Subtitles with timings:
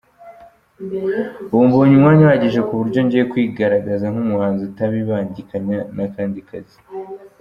[1.51, 6.79] Ubu mbonye umwanya uhagije ku buryo ngiye kwigaragaza nk’umuhanzi utabibangikanya n’akandi kazi.